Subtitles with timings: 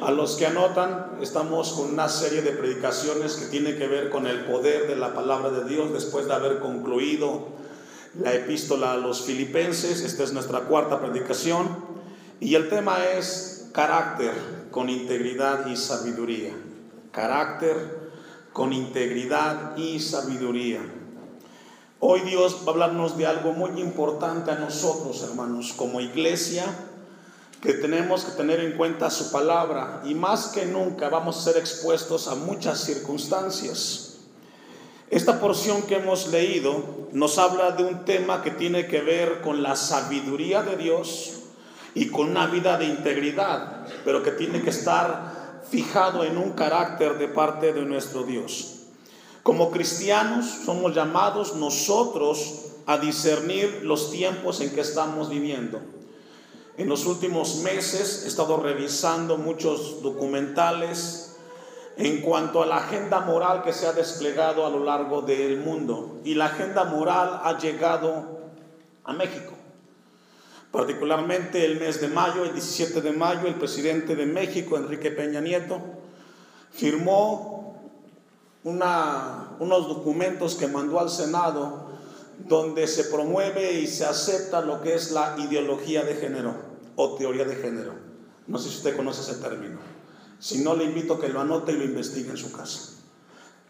[0.00, 4.28] A los que anotan, estamos con una serie de predicaciones que tiene que ver con
[4.28, 7.48] el poder de la palabra de Dios después de haber concluido
[8.20, 10.02] la epístola a los filipenses.
[10.02, 11.66] Esta es nuestra cuarta predicación
[12.38, 14.34] y el tema es carácter
[14.70, 16.52] con integridad y sabiduría.
[17.10, 18.10] Carácter
[18.52, 20.80] con integridad y sabiduría.
[21.98, 26.64] Hoy Dios va a hablarnos de algo muy importante a nosotros, hermanos, como iglesia
[27.62, 31.56] que tenemos que tener en cuenta su palabra y más que nunca vamos a ser
[31.56, 34.18] expuestos a muchas circunstancias.
[35.10, 39.62] Esta porción que hemos leído nos habla de un tema que tiene que ver con
[39.62, 41.34] la sabiduría de Dios
[41.94, 47.18] y con una vida de integridad, pero que tiene que estar fijado en un carácter
[47.18, 48.74] de parte de nuestro Dios.
[49.42, 55.80] Como cristianos somos llamados nosotros a discernir los tiempos en que estamos viviendo.
[56.78, 61.34] En los últimos meses he estado revisando muchos documentales
[61.96, 66.20] en cuanto a la agenda moral que se ha desplegado a lo largo del mundo.
[66.22, 68.52] Y la agenda moral ha llegado
[69.02, 69.54] a México.
[70.70, 75.40] Particularmente el mes de mayo, el 17 de mayo, el presidente de México, Enrique Peña
[75.40, 75.80] Nieto,
[76.70, 77.74] firmó
[78.62, 81.88] una, unos documentos que mandó al Senado
[82.38, 86.67] donde se promueve y se acepta lo que es la ideología de género
[87.00, 87.94] o teoría de género.
[88.48, 89.78] No sé si usted conoce ese término.
[90.40, 92.94] Si no, le invito a que lo anote y lo investigue en su casa.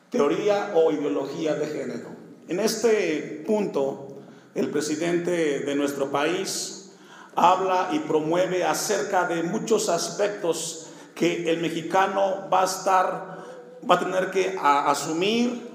[0.08, 2.08] Teoría o ideología de género.
[2.48, 4.16] En este punto,
[4.54, 6.92] el presidente de nuestro país
[7.34, 13.44] habla y promueve acerca de muchos aspectos que el mexicano va a estar,
[13.88, 15.68] va a tener que asumir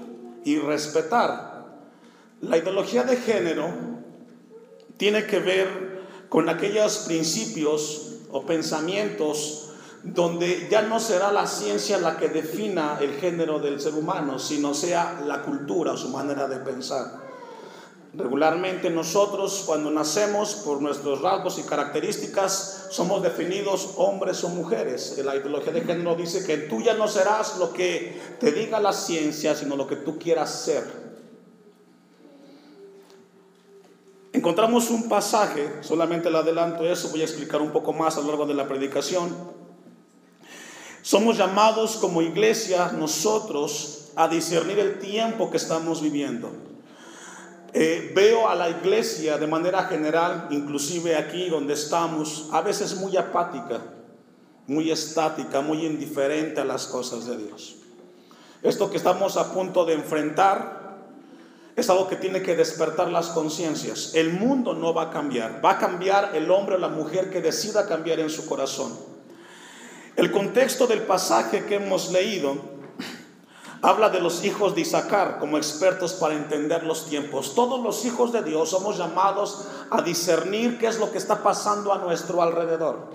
[0.44, 1.66] y respetar.
[2.40, 3.68] La ideología de género
[4.96, 5.93] tiene que ver
[6.34, 9.68] con aquellos principios o pensamientos
[10.02, 14.74] donde ya no será la ciencia la que defina el género del ser humano, sino
[14.74, 17.20] sea la cultura o su manera de pensar.
[18.14, 25.16] Regularmente nosotros cuando nacemos por nuestros rasgos y características somos definidos hombres o mujeres.
[25.24, 28.92] La ideología de género dice que tú ya no serás lo que te diga la
[28.92, 31.03] ciencia, sino lo que tú quieras ser.
[34.44, 38.26] Encontramos un pasaje, solamente le adelanto eso, voy a explicar un poco más a lo
[38.26, 39.34] largo de la predicación.
[41.00, 46.50] Somos llamados como iglesia nosotros a discernir el tiempo que estamos viviendo.
[47.72, 53.16] Eh, veo a la iglesia de manera general, inclusive aquí donde estamos, a veces muy
[53.16, 53.80] apática,
[54.66, 57.76] muy estática, muy indiferente a las cosas de Dios.
[58.62, 60.83] Esto que estamos a punto de enfrentar
[61.76, 64.14] es algo que tiene que despertar las conciencias.
[64.14, 67.40] El mundo no va a cambiar, va a cambiar el hombre o la mujer que
[67.40, 68.96] decida cambiar en su corazón.
[70.16, 72.56] El contexto del pasaje que hemos leído
[73.82, 77.54] habla de los hijos de Isaacar como expertos para entender los tiempos.
[77.54, 81.92] Todos los hijos de Dios somos llamados a discernir qué es lo que está pasando
[81.92, 83.10] a nuestro alrededor.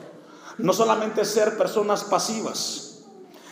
[0.58, 2.89] No solamente ser personas pasivas,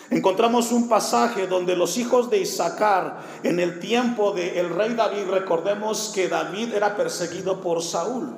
[0.10, 6.12] Encontramos un pasaje donde los hijos de Isaacar, en el tiempo del rey David, recordemos
[6.16, 8.38] que David era perseguido por Saúl.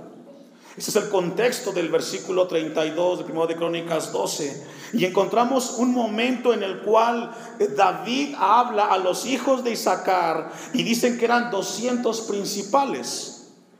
[0.75, 4.65] Ese es el contexto del versículo 32 de 1 de Crónicas 12.
[4.93, 7.31] Y encontramos un momento en el cual
[7.75, 13.35] David habla a los hijos de Isaacar y dicen que eran 200 principales.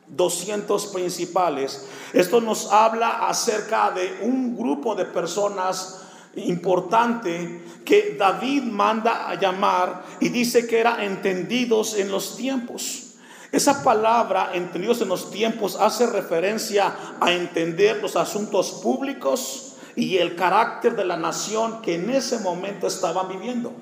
[0.09, 1.85] 200 principales.
[2.13, 6.01] Esto nos habla acerca de un grupo de personas
[6.35, 13.06] importante que David manda a llamar y dice que era entendidos en los tiempos.
[13.51, 20.35] Esa palabra, entendidos en los tiempos, hace referencia a entender los asuntos públicos y el
[20.35, 23.73] carácter de la nación que en ese momento estaban viviendo.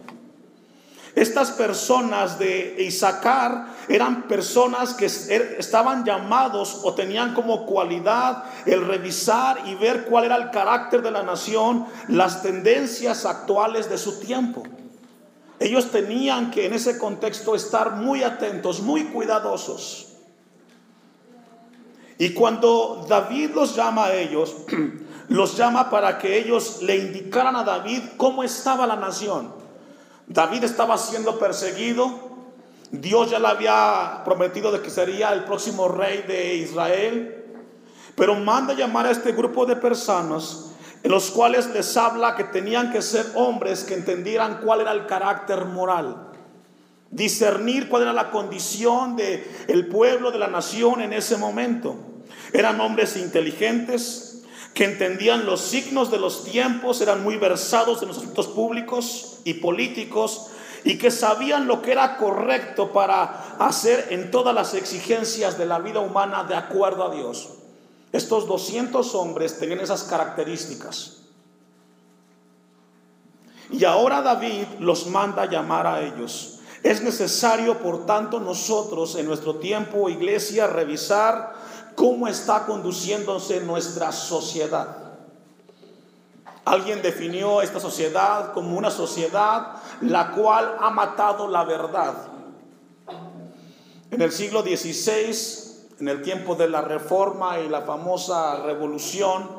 [1.17, 8.85] Estas personas de Isaacar eran personas que er, estaban llamados o tenían como cualidad el
[8.85, 14.19] revisar y ver cuál era el carácter de la nación, las tendencias actuales de su
[14.19, 14.61] tiempo.
[15.59, 20.09] Ellos tenían que en ese contexto estar muy atentos, muy cuidadosos.
[22.19, 24.55] Y cuando David los llama a ellos,
[25.29, 29.56] los llama para que ellos le indicaran a David cómo estaba la nación.
[30.27, 32.27] David estaba siendo perseguido.
[32.91, 37.45] Dios ya le había prometido de que sería el próximo rey de Israel.
[38.15, 40.67] Pero manda llamar a este grupo de personas
[41.03, 45.05] en los cuales les habla que tenían que ser hombres que entendieran cuál era el
[45.05, 46.31] carácter moral,
[47.11, 51.95] discernir cuál era la condición del el pueblo, de la nación en ese momento.
[52.51, 54.26] Eran hombres inteligentes,
[54.77, 59.55] que entendían los signos de los tiempos, eran muy versados en los asuntos públicos y
[59.55, 60.51] políticos
[60.83, 65.79] y que sabían lo que era correcto para hacer en todas las exigencias de la
[65.79, 67.49] vida humana de acuerdo a Dios.
[68.11, 71.23] Estos 200 hombres tenían esas características.
[73.71, 76.59] Y ahora David los manda a llamar a ellos.
[76.83, 81.55] Es necesario, por tanto, nosotros en nuestro tiempo, iglesia, revisar
[81.97, 84.97] cómo está conduciéndose nuestra sociedad.
[86.63, 92.13] Alguien definió esta sociedad como una sociedad la cual ha matado la verdad.
[94.11, 99.49] En el siglo XVI, en el tiempo de la reforma y la famosa revolución,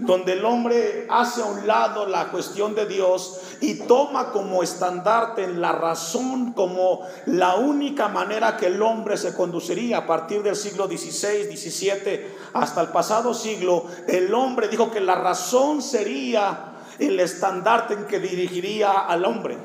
[0.00, 5.46] donde el hombre hace a un lado la cuestión de Dios y toma como estandarte
[5.48, 10.86] la razón como la única manera que el hombre se conduciría a partir del siglo
[10.86, 17.94] XVI, XVII hasta el pasado siglo, el hombre dijo que la razón sería el estandarte
[17.94, 19.58] en que dirigiría al hombre.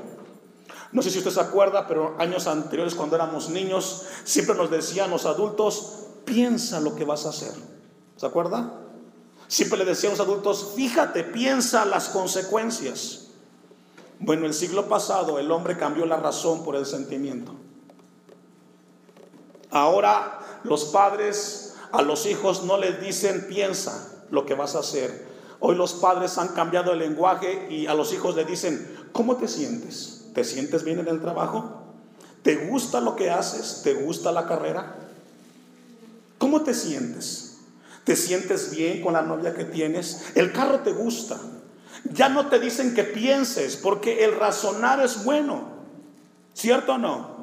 [0.91, 5.09] No sé si usted se acuerda, pero años anteriores cuando éramos niños, siempre nos decían
[5.09, 7.53] los adultos, piensa lo que vas a hacer.
[8.15, 8.84] ¿Se acuerda?
[9.47, 13.27] Siempre le decían los adultos, fíjate, piensa las consecuencias.
[14.19, 17.53] Bueno, el siglo pasado el hombre cambió la razón por el sentimiento.
[19.71, 25.27] Ahora los padres a los hijos no les dicen piensa lo que vas a hacer.
[25.59, 29.47] Hoy los padres han cambiado el lenguaje y a los hijos le dicen, ¿cómo te
[29.47, 30.27] sientes?
[30.33, 31.83] ¿Te sientes bien en el trabajo?
[32.41, 33.81] ¿Te gusta lo que haces?
[33.83, 34.95] ¿Te gusta la carrera?
[36.37, 37.44] ¿Cómo te sientes?
[38.05, 40.31] ¿Te sientes bien con la novia que tienes?
[40.35, 41.39] ¿El carro te gusta?
[42.13, 45.69] Ya no te dicen que pienses, porque el razonar es bueno.
[46.53, 47.35] ¿Cierto o no?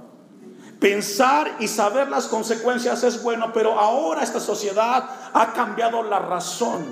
[0.78, 6.84] Pensar y saber las consecuencias es bueno, pero ahora esta sociedad ha cambiado la razón,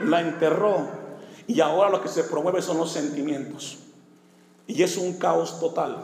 [0.00, 0.88] la enterró,
[1.46, 3.78] y ahora lo que se promueve son los sentimientos.
[4.66, 5.98] Y es un caos total,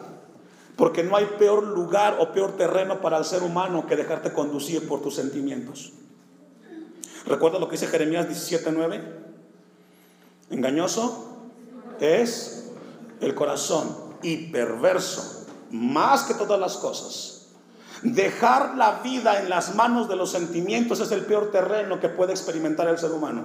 [0.77, 4.87] porque no hay peor lugar o peor terreno para el ser humano que dejarte conducir
[4.87, 5.93] por tus sentimientos.
[7.27, 9.01] ¿Recuerda lo que dice Jeremías 17:9?
[10.51, 11.39] Engañoso
[12.01, 12.71] es
[13.21, 17.39] el corazón y perverso más que todas las cosas.
[18.03, 22.33] Dejar la vida en las manos de los sentimientos es el peor terreno que puede
[22.33, 23.45] experimentar el ser humano.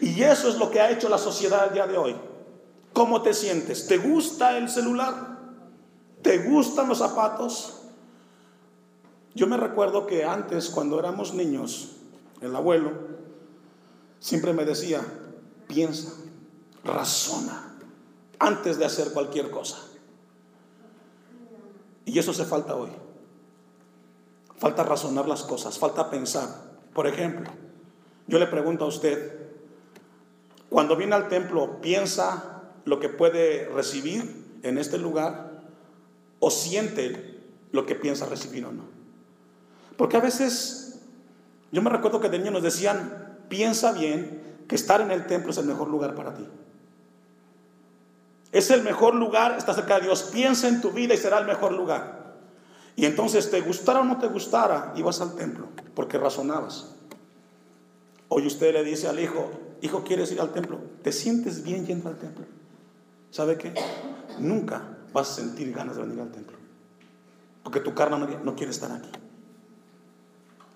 [0.00, 2.16] Y eso es lo que ha hecho la sociedad el día de hoy.
[2.92, 3.88] ¿Cómo te sientes?
[3.88, 5.38] ¿Te gusta el celular?
[6.22, 7.82] ¿Te gustan los zapatos?
[9.34, 11.96] Yo me recuerdo que antes, cuando éramos niños,
[12.40, 12.92] el abuelo
[14.26, 15.02] siempre me decía,
[15.68, 16.12] piensa,
[16.82, 17.76] razona,
[18.40, 19.78] antes de hacer cualquier cosa.
[22.04, 22.90] Y eso se falta hoy.
[24.58, 26.48] Falta razonar las cosas, falta pensar.
[26.92, 27.48] Por ejemplo,
[28.26, 29.46] yo le pregunto a usted,
[30.70, 35.62] cuando viene al templo, ¿piensa lo que puede recibir en este lugar
[36.40, 38.86] o siente lo que piensa recibir o no?
[39.96, 41.00] Porque a veces,
[41.70, 45.50] yo me recuerdo que de niño nos decían, piensa bien que estar en el templo
[45.50, 46.46] es el mejor lugar para ti.
[48.52, 50.30] Es el mejor lugar, está cerca de Dios.
[50.32, 52.34] Piensa en tu vida y será el mejor lugar.
[52.96, 56.94] Y entonces, te gustara o no te gustara, ibas al templo, porque razonabas.
[58.28, 59.50] Hoy usted le dice al hijo,
[59.82, 60.80] hijo, ¿quieres ir al templo?
[61.02, 62.46] ¿Te sientes bien yendo al templo?
[63.30, 63.74] ¿Sabe qué?
[64.38, 66.56] Nunca vas a sentir ganas de venir al templo.
[67.62, 69.10] Porque tu carne no quiere estar aquí.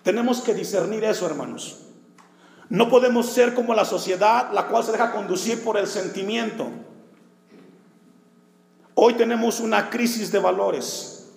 [0.03, 1.90] Tenemos que discernir eso, hermanos.
[2.71, 6.69] No podemos ser como la sociedad, la cual se deja conducir por el sentimiento.
[8.95, 11.33] Hoy tenemos una crisis de valores.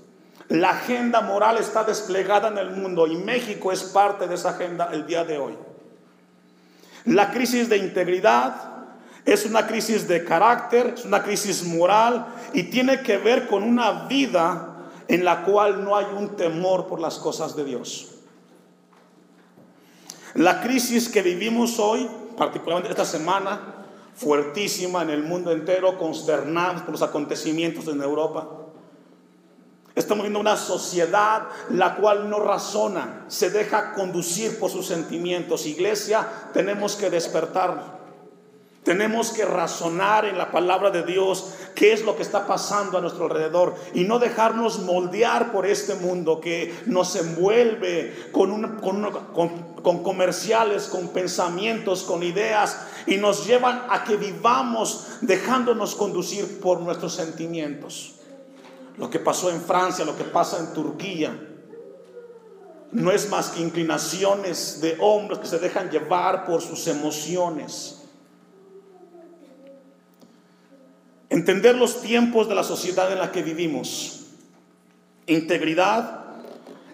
[0.46, 4.90] La agenda moral está desplegada en el mundo y México es parte de esa agenda
[4.92, 5.58] el día de hoy.
[7.04, 8.54] La crisis de integridad
[9.24, 14.06] es una crisis de carácter, es una crisis moral y tiene que ver con una
[14.06, 14.76] vida
[15.08, 18.13] en la cual no hay un temor por las cosas de Dios.
[20.34, 23.86] La crisis que vivimos hoy, particularmente esta semana,
[24.16, 28.48] fuertísima en el mundo entero, consternados por los acontecimientos en Europa.
[29.94, 35.66] Estamos viendo una sociedad la cual no razona, se deja conducir por sus sentimientos.
[35.66, 37.94] Iglesia, tenemos que despertar.
[38.82, 43.00] Tenemos que razonar en la palabra de Dios qué es lo que está pasando a
[43.00, 50.84] nuestro alrededor y no dejarnos moldear por este mundo que nos envuelve con, con, comerciales,
[50.84, 58.14] con pensamientos, con ideas y nos llevan a que vivamos dejándonos conducir por nuestros sentimientos.
[58.96, 61.36] Lo que pasó en Francia, lo que pasa en Turquía,
[62.92, 68.03] no es más que inclinaciones de hombres que se dejan llevar por sus emociones.
[71.34, 74.20] Entender los tiempos de la sociedad en la que vivimos.
[75.26, 76.26] Integridad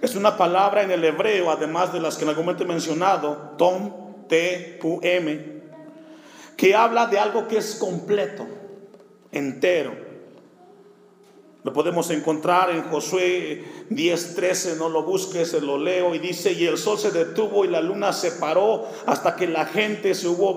[0.01, 3.53] es una palabra en el hebreo, además de las que en algún momento he mencionado,
[3.59, 3.93] tom,
[4.31, 5.61] t, u, m,
[6.57, 8.47] que habla de algo que es completo,
[9.31, 9.93] entero.
[11.63, 16.79] Lo podemos encontrar en Josué 10:13, no lo busques, lo leo y dice, y el
[16.79, 20.55] sol se detuvo y la luna se paró hasta que la gente se hubo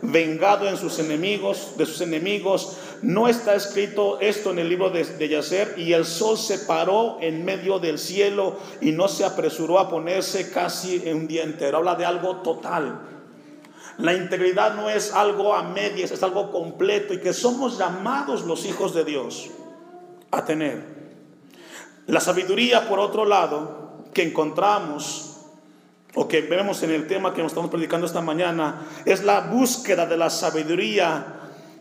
[0.00, 2.78] vengado en sus enemigos, de sus enemigos.
[3.02, 7.44] No está escrito esto en el libro de, Yacer, y el sol se paró en
[7.44, 11.78] medio del cielo y no se apresuró a ponerse casi en un día entero.
[11.78, 13.00] Habla de algo total.
[13.98, 18.64] La integridad no es algo a medias, es algo completo y que somos llamados los
[18.64, 19.50] hijos de Dios
[20.30, 20.98] a tener.
[22.06, 25.36] La sabiduría, por otro lado, que encontramos
[26.14, 30.06] o que vemos en el tema que nos estamos predicando esta mañana, es la búsqueda
[30.06, 31.37] de la sabiduría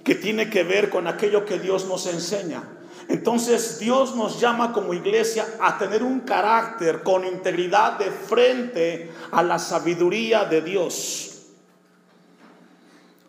[0.07, 2.63] que tiene que ver con aquello que Dios nos enseña.
[3.09, 9.43] Entonces Dios nos llama como iglesia a tener un carácter con integridad de frente a
[9.43, 11.41] la sabiduría de Dios.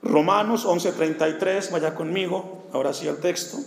[0.05, 3.59] Romanos 11:33, vaya conmigo, ahora sí al texto.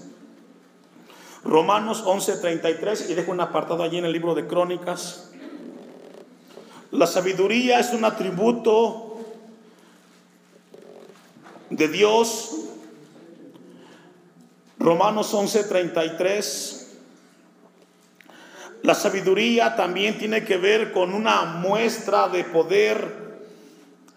[1.43, 5.31] Romanos 11:33 y dejo un apartado allí en el libro de Crónicas.
[6.91, 9.17] La sabiduría es un atributo
[11.69, 12.69] de Dios.
[14.81, 16.87] Romanos 11:33.
[18.83, 23.21] La sabiduría también tiene que ver con una muestra de poder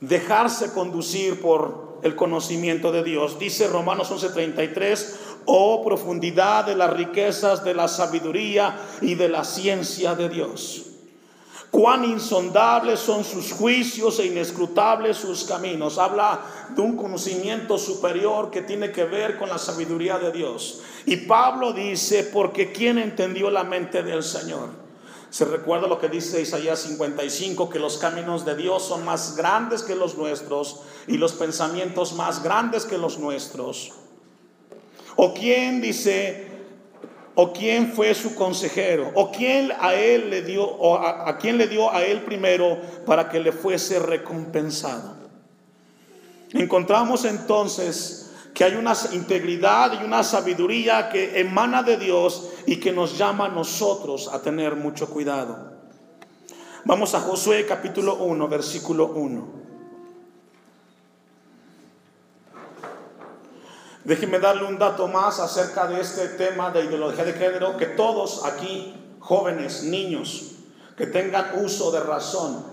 [0.01, 3.39] dejarse conducir por el conocimiento de Dios.
[3.39, 10.15] Dice Romanos 11:33, oh profundidad de las riquezas de la sabiduría y de la ciencia
[10.15, 10.94] de Dios.
[11.75, 15.99] Cuán insondables son sus juicios e inescrutables sus caminos.
[15.99, 20.83] Habla de un conocimiento superior que tiene que ver con la sabiduría de Dios.
[21.05, 24.69] Y Pablo dice, porque ¿quién entendió la mente del Señor?
[25.31, 29.83] Se recuerda lo que dice Isaías 55, que los caminos de Dios son más grandes
[29.83, 33.95] que los nuestros y los pensamientos más grandes que los nuestros.
[35.17, 36.54] ¿O quién dice,
[37.35, 39.11] o quién fue su consejero?
[39.15, 43.29] ¿O quién a él le dio, o a, quién le dio a él primero para
[43.29, 45.17] que le fuese recompensado?
[46.53, 52.93] Encontramos entonces que hay una integridad y una sabiduría que emana de Dios y que
[52.93, 55.73] nos llama a nosotros a tener mucho cuidado.
[56.85, 59.64] Vamos a Josué capítulo 1, versículo 1.
[64.05, 68.45] Déjenme darle un dato más acerca de este tema de ideología de género, que todos
[68.45, 70.57] aquí, jóvenes, niños,
[70.95, 72.67] que tengan uso de razón,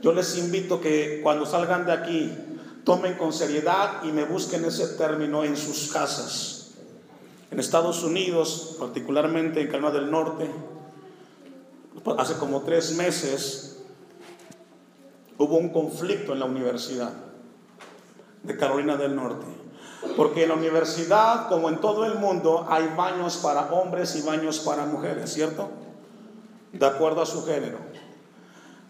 [0.00, 2.32] yo les invito que cuando salgan de aquí
[2.84, 6.72] tomen con seriedad y me busquen ese término en sus casas.
[7.52, 10.50] En Estados Unidos, particularmente en Carolina del Norte,
[12.18, 13.84] hace como tres meses
[15.38, 17.12] hubo un conflicto en la universidad
[18.42, 19.61] de Carolina del Norte
[20.16, 24.60] porque en la universidad, como en todo el mundo, hay baños para hombres y baños
[24.60, 25.70] para mujeres, ¿cierto?
[26.72, 27.78] De acuerdo a su género.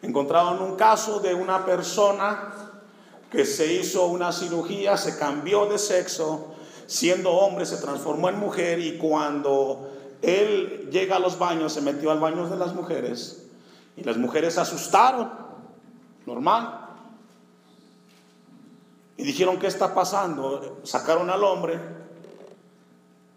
[0.02, 2.52] Encontraron un caso de una persona
[3.30, 6.52] que se hizo una cirugía, se cambió de sexo,
[6.86, 9.90] siendo hombre se transformó en mujer y cuando
[10.20, 13.46] él llega a los baños, se metió al baño de las mujeres
[13.96, 15.30] y las mujeres se asustaron,
[16.26, 16.81] normal.
[19.22, 20.80] Y dijeron, ¿qué está pasando?
[20.82, 21.78] Sacaron al hombre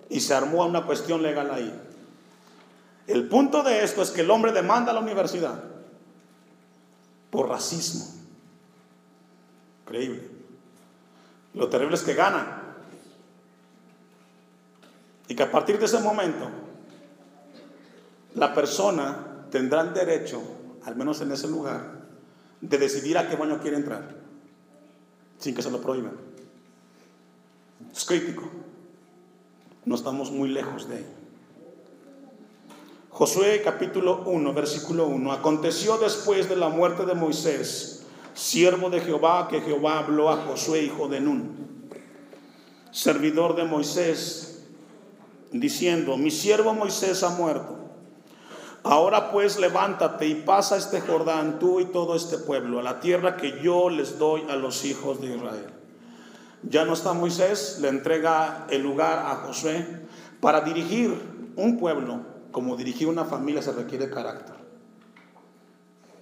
[0.09, 1.71] y se armó una cuestión legal ahí.
[3.05, 5.63] El punto de esto es que el hombre demanda a la universidad
[7.29, 8.03] por racismo.
[9.83, 10.27] Increíble.
[11.53, 12.63] Lo terrible es que gana.
[15.27, 16.49] Y que a partir de ese momento,
[18.33, 20.41] la persona tendrá el derecho,
[20.83, 22.07] al menos en ese lugar,
[22.59, 24.14] de decidir a qué baño quiere entrar
[25.45, 26.13] sin que se lo prohíban.
[27.95, 28.49] Es crítico.
[29.85, 31.05] No estamos muy lejos de él.
[33.11, 35.31] Josué capítulo 1, versículo 1.
[35.31, 40.81] Aconteció después de la muerte de Moisés, siervo de Jehová, que Jehová habló a Josué,
[40.81, 41.89] hijo de Nun,
[42.89, 44.63] servidor de Moisés,
[45.51, 47.84] diciendo, mi siervo Moisés ha muerto.
[48.85, 53.35] Ahora pues levántate y pasa este Jordán, tú y todo este pueblo, a la tierra
[53.35, 55.73] que yo les doy a los hijos de Israel.
[56.61, 59.87] Ya no está Moisés, le entrega el lugar a Josué
[60.39, 61.19] para dirigir
[61.55, 62.19] un pueblo,
[62.51, 64.55] como dirigir una familia se requiere carácter.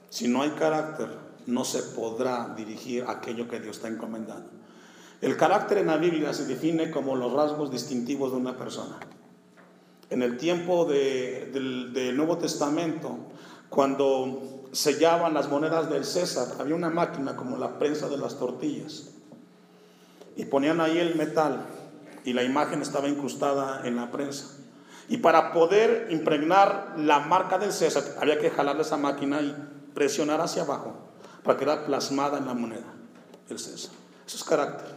[0.10, 1.10] Si no hay carácter,
[1.46, 4.50] no se podrá dirigir aquello que Dios está encomendando.
[5.20, 9.00] El carácter en la Biblia se define como los rasgos distintivos de una persona.
[10.14, 13.18] En el tiempo del, del Nuevo Testamento,
[13.68, 19.10] cuando sellaban las monedas del César, había una máquina como la prensa de las tortillas.
[20.36, 21.66] Y ponían ahí el metal
[22.24, 24.56] y la imagen estaba incrustada en la prensa.
[25.10, 29.56] Y para poder impregnar la marca del César, había que jalar esa máquina y
[29.96, 30.94] presionar hacia abajo
[31.42, 32.94] para quedar plasmada en la moneda
[33.50, 33.96] el César.
[34.28, 34.94] Eso es carácter.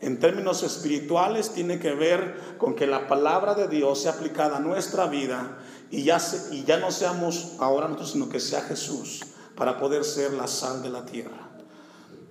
[0.00, 4.60] En términos espirituales tiene que ver con que la palabra de Dios sea aplicada a
[4.60, 5.58] nuestra vida
[5.90, 6.18] y ya,
[6.50, 9.20] y ya no seamos ahora nosotros, sino que sea Jesús
[9.56, 11.50] para poder ser la sal de la tierra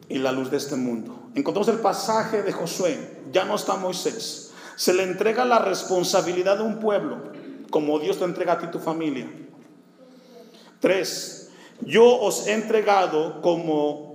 [0.08, 1.30] y la luz de este mundo.
[1.36, 4.52] Encontramos el pasaje de Josué, ya no está Moisés.
[4.76, 7.18] Se le entrega la responsabilidad de un pueblo,
[7.70, 9.30] como Dios te entrega a ti tu familia.
[10.80, 14.09] Tres, yo os he entregado como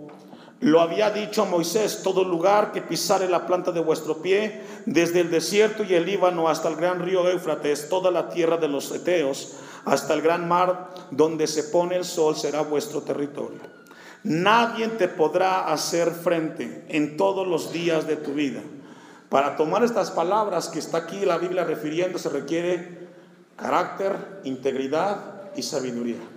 [0.65, 5.21] lo había dicho a Moisés, todo lugar que pisare la planta de vuestro pie, desde
[5.21, 8.91] el desierto y el Líbano hasta el gran río Éufrates, toda la tierra de los
[8.91, 13.61] Eteos, hasta el gran mar donde se pone el sol, será vuestro territorio.
[14.23, 18.63] Nadie te podrá hacer frente en todos los días de tu vida.
[19.29, 23.07] Para tomar estas palabras que está aquí la Biblia refiriendo se requiere
[23.57, 26.34] carácter, integridad y sabiduría.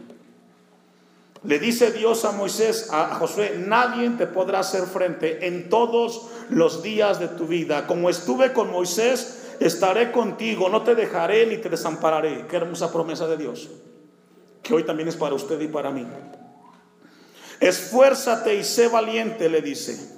[1.47, 6.83] Le dice Dios a Moisés, a Josué, nadie te podrá hacer frente en todos los
[6.83, 7.87] días de tu vida.
[7.87, 12.47] Como estuve con Moisés, estaré contigo, no te dejaré ni te desampararé.
[12.49, 13.69] Qué hermosa promesa de Dios,
[14.61, 16.05] que hoy también es para usted y para mí.
[17.61, 20.17] Esfuérzate y sé valiente, le dice.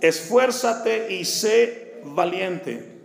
[0.00, 2.95] Esfuérzate y sé valiente.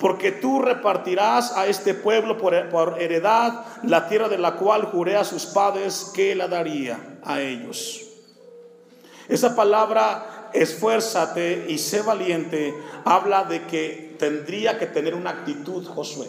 [0.00, 2.54] Porque tú repartirás a este pueblo por,
[2.98, 8.06] heredad la tierra de la cual juré a sus padres que la daría a ellos.
[9.28, 16.28] Esa palabra, esfuérzate y sé valiente, habla de que tendría que tener una actitud Josué.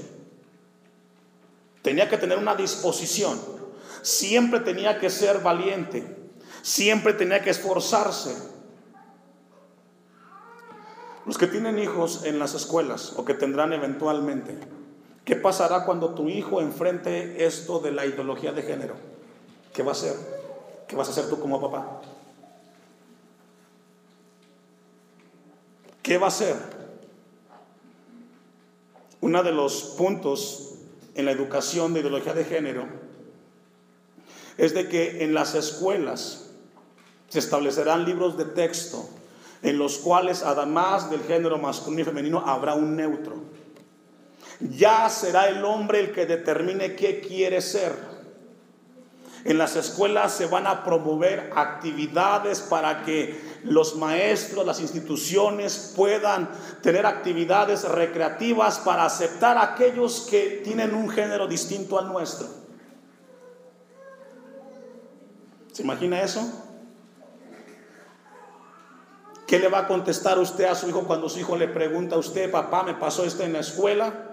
[1.81, 3.39] Tenía que tener una disposición.
[4.01, 6.17] Siempre tenía que ser valiente.
[6.61, 8.35] Siempre tenía que esforzarse.
[11.25, 14.57] Los que tienen hijos en las escuelas o que tendrán eventualmente,
[15.23, 18.95] ¿qué pasará cuando tu hijo enfrente esto de la ideología de género?
[19.73, 20.15] ¿Qué va a hacer?
[20.87, 22.01] ¿Qué vas a hacer tú como papá?
[26.01, 26.55] ¿Qué va a hacer?
[29.21, 30.73] Uno de los puntos
[31.13, 32.85] en la educación de ideología de género
[34.57, 36.49] es de que en las escuelas
[37.29, 39.07] se establecerán libros de texto
[39.63, 43.35] en los cuales además del género masculino y femenino habrá un neutro.
[44.59, 48.11] Ya será el hombre el que determine qué quiere ser.
[49.43, 56.49] En las escuelas se van a promover actividades para que los maestros, las instituciones puedan
[56.83, 62.47] tener actividades recreativas para aceptar a aquellos que tienen un género distinto al nuestro.
[65.71, 66.70] ¿Se imagina eso?
[69.51, 72.19] ¿Qué le va a contestar usted a su hijo cuando su hijo le pregunta a
[72.19, 74.29] usted, papá, me pasó esto en la escuela?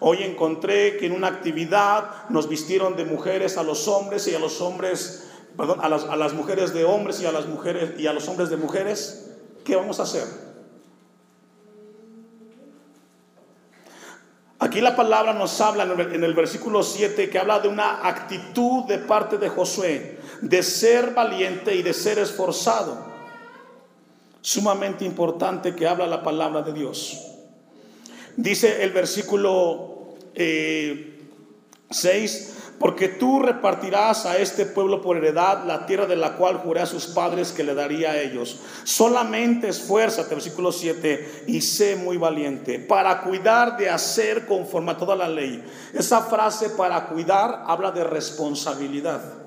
[0.00, 4.40] Hoy encontré que en una actividad nos vistieron de mujeres a los hombres y a
[4.40, 8.08] los hombres, perdón, a las, a las mujeres de hombres y a las mujeres y
[8.08, 9.30] a los hombres de mujeres.
[9.64, 10.24] ¿Qué vamos a hacer?
[14.58, 18.98] Aquí la palabra nos habla en el versículo 7 que habla de una actitud de
[18.98, 23.07] parte de Josué, de ser valiente y de ser esforzado
[24.48, 27.22] sumamente importante que habla la palabra de Dios.
[28.34, 31.14] Dice el versículo 6, eh,
[32.78, 36.86] porque tú repartirás a este pueblo por heredad la tierra de la cual juré a
[36.86, 38.60] sus padres que le daría a ellos.
[38.84, 45.14] Solamente esfuérzate, versículo 7, y sé muy valiente para cuidar de hacer conforme a toda
[45.14, 45.62] la ley.
[45.92, 49.37] Esa frase para cuidar habla de responsabilidad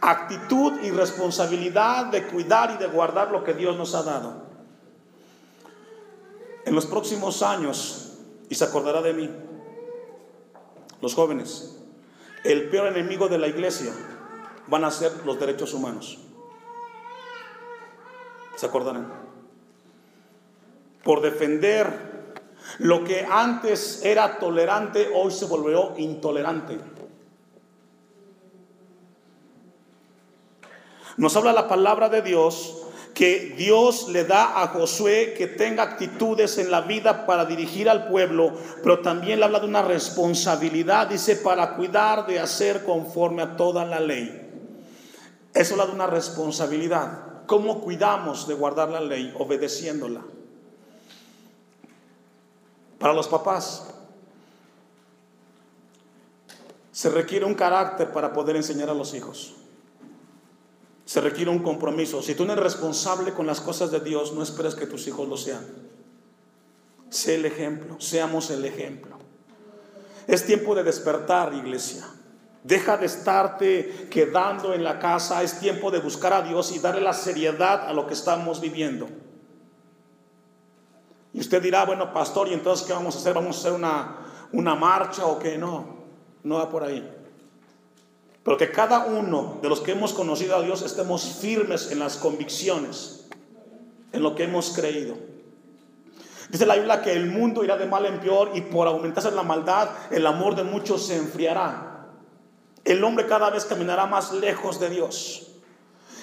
[0.00, 4.42] actitud y responsabilidad de cuidar y de guardar lo que Dios nos ha dado.
[6.64, 9.30] En los próximos años, y se acordará de mí,
[11.00, 11.78] los jóvenes,
[12.44, 13.92] el peor enemigo de la iglesia
[14.66, 16.18] van a ser los derechos humanos.
[18.56, 19.12] ¿Se acordarán?
[21.04, 22.34] Por defender
[22.78, 26.78] lo que antes era tolerante, hoy se volvió intolerante.
[31.18, 32.76] Nos habla la palabra de Dios
[33.12, 38.06] que Dios le da a Josué que tenga actitudes en la vida para dirigir al
[38.06, 38.52] pueblo,
[38.84, 43.84] pero también le habla de una responsabilidad, dice, para cuidar de hacer conforme a toda
[43.84, 44.48] la ley.
[45.52, 47.44] Eso habla de una responsabilidad.
[47.46, 49.34] ¿Cómo cuidamos de guardar la ley?
[49.36, 50.20] Obedeciéndola.
[53.00, 53.88] Para los papás,
[56.92, 59.56] se requiere un carácter para poder enseñar a los hijos.
[61.08, 62.20] Se requiere un compromiso.
[62.20, 65.26] Si tú no eres responsable con las cosas de Dios, no esperes que tus hijos
[65.26, 65.64] lo sean.
[67.08, 69.16] Sé el ejemplo, seamos el ejemplo.
[70.26, 72.04] Es tiempo de despertar, iglesia.
[72.62, 75.42] Deja de estarte quedando en la casa.
[75.42, 79.08] Es tiempo de buscar a Dios y darle la seriedad a lo que estamos viviendo.
[81.32, 83.32] Y usted dirá, bueno, pastor, ¿y entonces qué vamos a hacer?
[83.32, 84.18] ¿Vamos a hacer una,
[84.52, 85.56] una marcha o qué?
[85.56, 85.96] No
[86.42, 87.17] no va por ahí.
[88.48, 92.16] Pero que cada uno de los que hemos conocido a Dios estemos firmes en las
[92.16, 93.28] convicciones,
[94.10, 95.16] en lo que hemos creído.
[96.48, 99.42] Dice la Biblia que el mundo irá de mal en peor y por aumentarse la
[99.42, 102.06] maldad, el amor de muchos se enfriará.
[102.86, 105.48] El hombre cada vez caminará más lejos de Dios.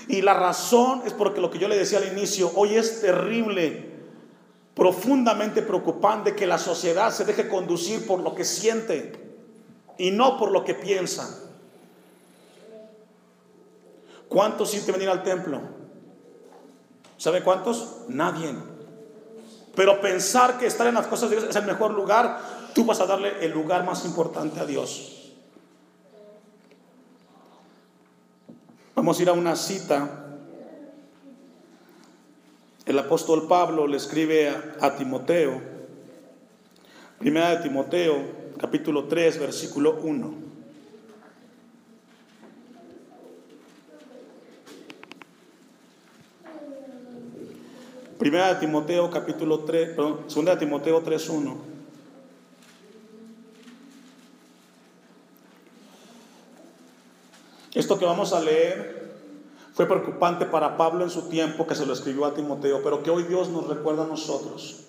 [0.07, 3.99] Y la razón es porque lo que yo le decía al inicio, hoy es terrible,
[4.73, 9.11] profundamente preocupante que la sociedad se deje conducir por lo que siente
[9.99, 11.44] y no por lo que piensan.
[14.35, 15.61] ¿Cuántos sienten venir al templo?
[17.15, 18.01] ¿Sabe cuántos?
[18.09, 18.53] Nadie.
[19.73, 22.41] Pero pensar que estar en las cosas de Dios es el mejor lugar,
[22.73, 25.31] tú vas a darle el lugar más importante a Dios.
[28.93, 30.25] Vamos a ir a una cita.
[32.85, 35.61] El apóstol Pablo le escribe a, Timoteo,
[37.19, 38.17] primera de Timoteo,
[38.59, 40.44] capítulo 3, versículo 1.
[48.17, 51.57] Primera de Timoteo capítulo 3, perdón, segunda de Timoteo 3, 1.
[57.73, 59.11] Esto que vamos a leer
[59.73, 63.09] fue preocupante para Pablo en su tiempo que se lo escribió a Timoteo, pero que
[63.09, 64.85] hoy Dios nos recuerda a nosotros.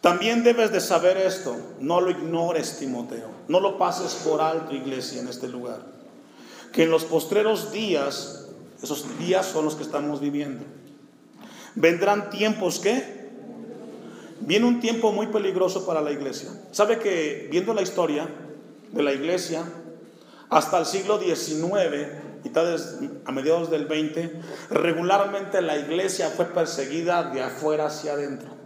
[0.00, 5.20] También debes de saber esto, no lo ignores Timoteo, no lo pases por alto iglesia
[5.20, 5.80] en este lugar,
[6.72, 8.46] que en los postreros días,
[8.80, 10.64] esos días son los que estamos viviendo,
[11.76, 13.14] vendrán tiempos que,
[14.40, 16.50] viene un tiempo muy peligroso para la iglesia.
[16.72, 18.28] ¿Sabe que viendo la historia
[18.90, 19.64] de la iglesia,
[20.48, 22.08] hasta el siglo XIX
[22.44, 22.76] y tal
[23.24, 28.56] a mediados del 20, regularmente la iglesia fue perseguida de afuera hacia adentro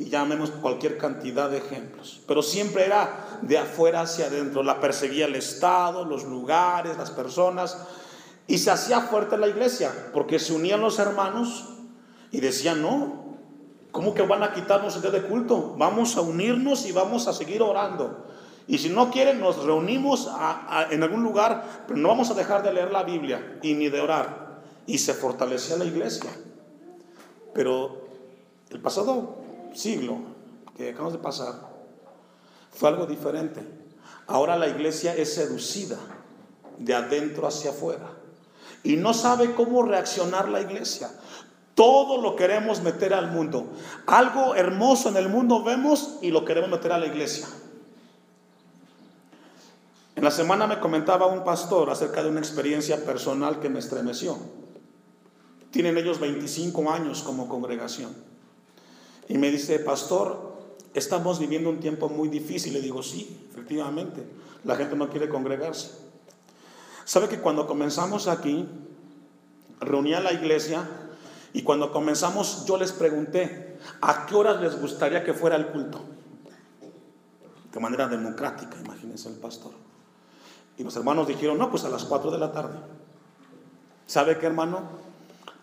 [0.00, 2.22] y llamemos cualquier cantidad de ejemplos.
[2.26, 4.62] Pero siempre era de afuera hacia adentro.
[4.62, 7.76] La perseguía el Estado, los lugares, las personas.
[8.46, 11.68] Y se hacía fuerte la iglesia, porque se unían los hermanos
[12.32, 13.36] y decían, no,
[13.92, 15.74] ¿cómo que van a quitarnos el día de culto?
[15.78, 18.26] Vamos a unirnos y vamos a seguir orando.
[18.66, 20.30] Y si no quieren, nos reunimos
[20.90, 24.00] en algún lugar, pero no vamos a dejar de leer la Biblia y ni de
[24.00, 24.60] orar.
[24.86, 26.30] Y se fortalecía la iglesia.
[27.52, 28.06] Pero
[28.70, 29.38] el pasado
[29.74, 30.18] siglo
[30.76, 31.54] que acabamos de pasar
[32.70, 33.60] fue algo diferente.
[34.26, 35.98] Ahora la iglesia es seducida
[36.78, 38.19] de adentro hacia afuera
[38.82, 41.10] y no sabe cómo reaccionar la iglesia.
[41.74, 43.66] Todo lo queremos meter al mundo.
[44.06, 47.46] Algo hermoso en el mundo vemos y lo queremos meter a la iglesia.
[50.16, 54.36] En la semana me comentaba un pastor acerca de una experiencia personal que me estremeció.
[55.70, 58.14] Tienen ellos 25 años como congregación.
[59.28, 60.56] Y me dice, pastor,
[60.92, 62.72] estamos viviendo un tiempo muy difícil.
[62.72, 64.24] Le digo, sí, efectivamente,
[64.64, 66.09] la gente no quiere congregarse.
[67.10, 68.68] ¿Sabe que cuando comenzamos aquí,
[69.80, 70.88] reuní a la iglesia
[71.52, 76.00] y cuando comenzamos yo les pregunté, ¿a qué horas les gustaría que fuera el culto?
[77.72, 79.72] De manera democrática, imagínense el pastor.
[80.78, 82.78] Y los hermanos dijeron, no, pues a las 4 de la tarde.
[84.06, 84.82] ¿Sabe qué, hermano?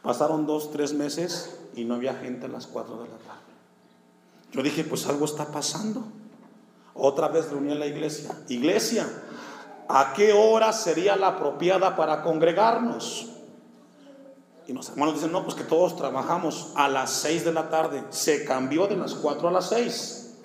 [0.04, 3.54] Pasaron dos, tres meses y no había gente a las 4 de la tarde.
[4.52, 6.04] Yo dije, pues algo está pasando.
[6.94, 8.38] Otra vez reuní a la iglesia.
[8.50, 9.08] Iglesia,
[9.90, 13.30] ¿a qué hora sería la apropiada para congregarnos?
[14.68, 18.04] Y los hermanos dicen, no, pues que todos trabajamos a las 6 de la tarde.
[18.10, 20.40] Se cambió de las 4 a las 6.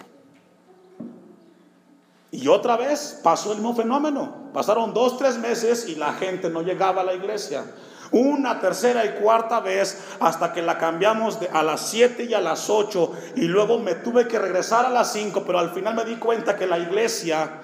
[2.31, 4.33] Y otra vez pasó el mismo fenómeno.
[4.55, 7.65] Pasaron dos, tres meses y la gente no llegaba a la iglesia
[8.13, 12.41] una tercera y cuarta vez hasta que la cambiamos de a las 7 y a
[12.41, 16.05] las 8 y luego me tuve que regresar a las 5, pero al final me
[16.05, 17.61] di cuenta que la iglesia,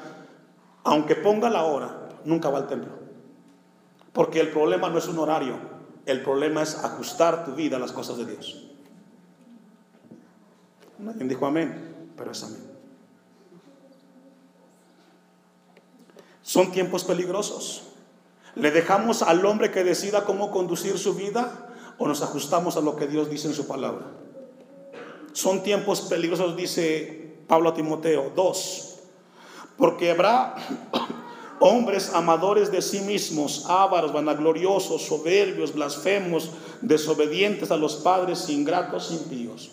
[0.84, 2.92] aunque ponga la hora, nunca va al templo.
[4.12, 7.92] Porque el problema no es un horario, El problema es ajustar tu vida a las
[7.92, 8.64] cosas de Dios.
[10.98, 12.68] Nadie dijo amén, pero es amén.
[16.40, 17.82] Son tiempos peligrosos.
[18.54, 22.96] ¿Le dejamos al hombre que decida cómo conducir su vida o nos ajustamos a lo
[22.96, 24.06] que Dios dice en su palabra?
[25.34, 28.32] Son tiempos peligrosos, dice Pablo a Timoteo.
[28.34, 28.88] Dos,
[29.78, 30.56] porque habrá
[31.60, 36.50] hombres amadores de sí mismos, ávaros, vanagloriosos, soberbios, blasfemos,
[36.82, 39.70] desobedientes a los padres, ingratos, impíos.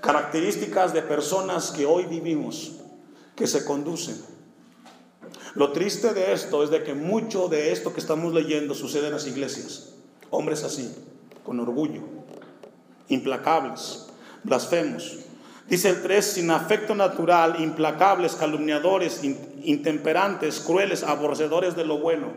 [0.00, 2.72] Características de personas que hoy vivimos,
[3.34, 4.16] que se conducen.
[5.54, 9.14] Lo triste de esto es de que mucho de esto que estamos leyendo sucede en
[9.14, 9.94] las iglesias.
[10.30, 10.94] Hombres así,
[11.44, 12.02] con orgullo,
[13.08, 14.06] implacables,
[14.44, 15.25] blasfemos.
[15.68, 19.22] Dice el 3, sin afecto natural, implacables, calumniadores,
[19.62, 22.28] intemperantes, crueles, aborrecedores de lo bueno.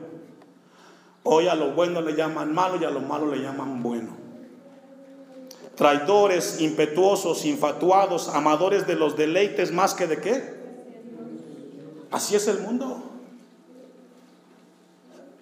[1.23, 4.17] Hoy a lo bueno le llaman malo y a lo malo le llaman bueno.
[5.75, 10.59] Traidores, impetuosos, infatuados, amadores de los deleites más que de qué.
[12.09, 13.03] Así es el mundo.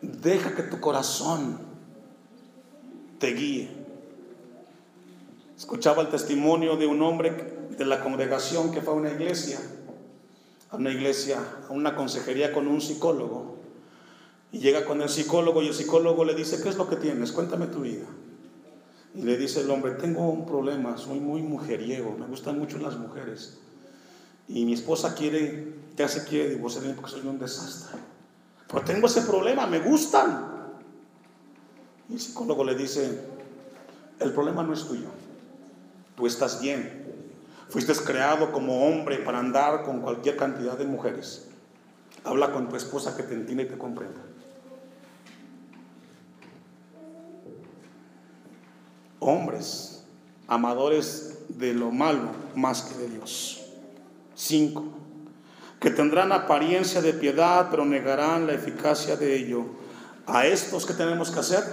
[0.02, 1.58] Deja que tu corazón
[3.18, 3.70] te guíe.
[5.58, 9.60] Escuchaba el testimonio de un hombre de la congregación que fue a una iglesia,
[10.72, 13.58] a una iglesia, a una consejería con un psicólogo.
[14.52, 17.32] Y llega con el psicólogo y el psicólogo le dice, ¿qué es lo que tienes?
[17.32, 18.06] Cuéntame tu vida.
[19.14, 22.98] Y le dice el hombre, tengo un problema, soy muy mujeriego, me gustan mucho las
[22.98, 23.60] mujeres.
[24.48, 28.00] Y mi esposa quiere, ya se quiere divorciar porque soy un desastre.
[28.68, 30.72] Pero tengo ese problema, me gustan.
[32.10, 33.22] Y el psicólogo le dice,
[34.20, 35.10] el problema no es tuyo,
[36.16, 37.07] tú estás bien.
[37.70, 41.48] Fuiste creado como hombre para andar con cualquier cantidad de mujeres.
[42.24, 44.22] Habla con tu esposa que te entienda y te comprenda.
[49.20, 50.06] Hombres,
[50.48, 53.66] amadores de lo malo más que de Dios.
[54.36, 54.86] Cinco,
[55.80, 59.66] que tendrán apariencia de piedad, pero negarán la eficacia de ello.
[60.26, 61.64] A estos que tenemos que hacer,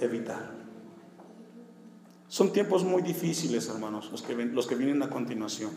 [0.00, 0.51] evitar.
[2.32, 5.70] Son tiempos muy difíciles, hermanos, los que, los que vienen a continuación.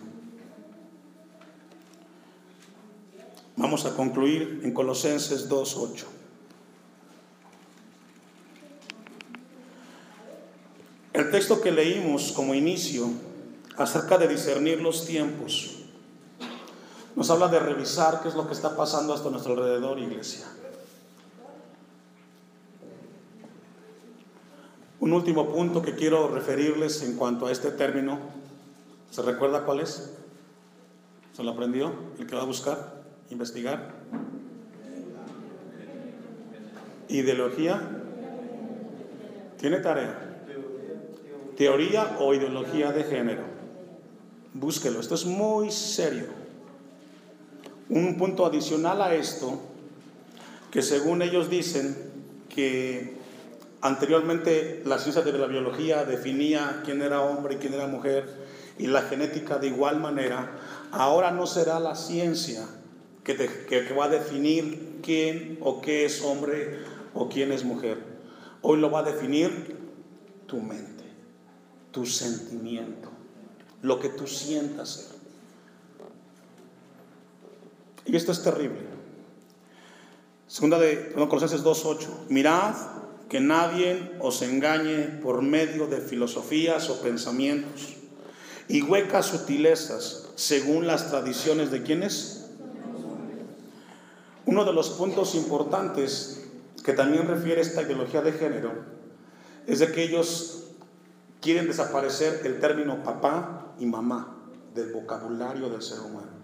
[3.58, 6.06] Vamos a concluir en Colosenses 2.8.
[11.12, 13.10] El texto que leímos como inicio
[13.76, 15.80] acerca de discernir los tiempos.
[17.18, 20.46] Nos habla de revisar qué es lo que está pasando hasta nuestro alrededor, iglesia.
[25.06, 28.18] Un último punto que quiero referirles en cuanto a este término.
[29.12, 30.16] ¿Se recuerda cuál es?
[31.32, 31.94] ¿Se lo aprendió?
[32.18, 33.04] ¿El que va a buscar?
[33.30, 33.94] ¿Investigar?
[37.08, 37.80] ¿Ideología?
[39.60, 40.42] ¿Tiene tarea?
[41.56, 43.44] Teoría o ideología de género.
[44.56, 46.26] Búsquelo, esto es muy serio.
[47.90, 49.60] Un punto adicional a esto,
[50.72, 51.96] que según ellos dicen
[52.50, 53.15] que
[53.86, 58.28] anteriormente la ciencia de la biología definía quién era hombre y quién era mujer,
[58.80, 60.58] y la genética de igual manera,
[60.92, 62.66] ahora no será la ciencia
[63.24, 66.80] que, va a definir quién o qué es hombre
[67.14, 67.98] o quién es mujer.
[68.62, 69.78] Hoy lo va a definir
[70.48, 71.04] tu mente,
[71.92, 73.10] tu sentimiento
[73.84, 75.12] lo que tú sientas
[78.08, 78.80] Y esto es terrible.
[80.48, 82.30] Segunda de Colosenses 2.8.
[82.30, 82.76] Mirad
[83.30, 87.96] que nadie os engañe por medio de filosofías o pensamientos
[88.68, 92.50] y huecas sutilezas según las tradiciones de quienes.
[94.46, 96.44] Uno de los puntos importantes
[96.84, 98.74] que también refiere esta ideología de género
[99.66, 100.68] es de que ellos
[101.42, 104.38] quieren desaparecer el término papá y mamá
[104.76, 106.36] del vocabulario del ser humano.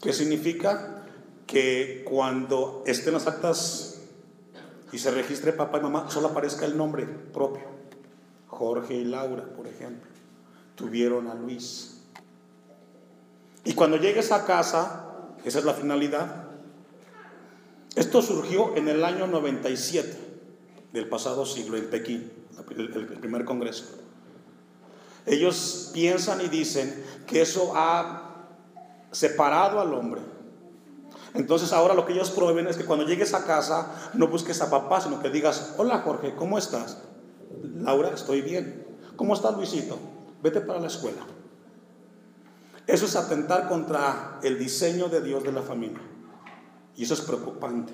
[0.00, 1.04] ¿Qué significa?
[1.46, 3.99] Que cuando estén las actas
[4.92, 7.64] y se registre papá y mamá, solo aparezca el nombre propio.
[8.48, 10.10] Jorge y Laura, por ejemplo,
[10.74, 12.02] tuvieron a Luis.
[13.64, 15.06] Y cuando llegues a casa,
[15.44, 16.48] esa es la finalidad.
[17.94, 20.16] Esto surgió en el año 97
[20.92, 22.30] del pasado siglo en Pekín,
[22.76, 23.84] el primer congreso.
[25.26, 28.30] Ellos piensan y dicen que eso ha
[29.12, 30.20] separado al hombre.
[31.34, 34.70] Entonces ahora lo que ellos prueben es que cuando llegues a casa no busques a
[34.70, 36.98] papá, sino que digas, hola Jorge, ¿cómo estás?
[37.62, 38.86] Laura, estoy bien.
[39.16, 39.98] ¿Cómo estás Luisito?
[40.42, 41.20] Vete para la escuela.
[42.86, 46.00] Eso es atentar contra el diseño de Dios de la familia.
[46.96, 47.92] Y eso es preocupante.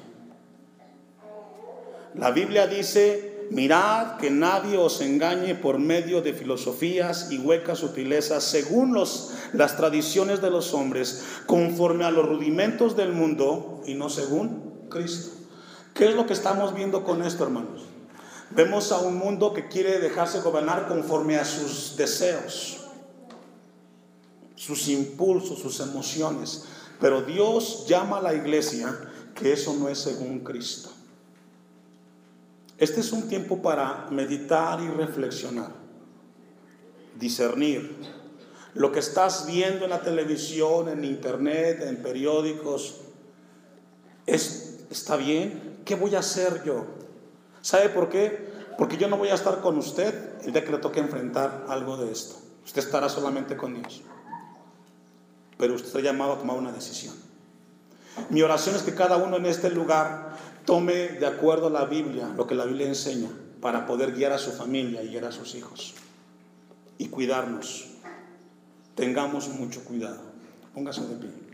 [2.14, 8.45] La Biblia dice, mirad que nadie os engañe por medio de filosofías y huecas sutilezas,
[8.45, 14.09] según los, las tradiciones de los hombres, conforme a los rudimentos del mundo y no
[14.09, 15.31] según Cristo.
[15.95, 17.83] ¿Qué es lo que estamos viendo con esto, hermanos?
[18.51, 22.85] Vemos a un mundo que quiere dejarse gobernar conforme a sus deseos,
[24.55, 26.65] sus impulsos, sus emociones.
[27.01, 28.97] Pero Dios llama a la iglesia
[29.35, 30.91] que eso no es según Cristo.
[32.79, 35.71] Este es un tiempo para meditar y reflexionar,
[37.19, 37.97] discernir.
[38.75, 43.01] Lo que estás viendo en la televisión, en internet, en periódicos,
[44.27, 45.79] ¿es, ¿está bien?
[45.87, 46.85] ¿Qué voy a hacer yo?
[47.62, 48.47] ¿Sabe por qué?
[48.77, 51.97] Porque yo no voy a estar con usted el día que le toque enfrentar algo
[51.97, 52.37] de esto.
[52.67, 54.03] Usted estará solamente con Dios.
[55.57, 57.15] Pero usted está llamado a tomar una decisión.
[58.29, 60.37] Mi oración es que cada uno en este lugar
[60.67, 64.39] tome de acuerdo a la Biblia lo que la Biblia enseña para poder guiar a
[64.39, 65.95] su familia y guiar a sus hijos.
[66.99, 67.87] Y cuidarnos.
[68.95, 70.21] Tengamos mucho cuidado.
[70.75, 71.46] Póngase de pie.